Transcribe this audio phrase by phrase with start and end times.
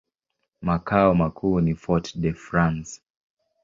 [0.61, 3.01] Makao makuu ni Fort-de-France.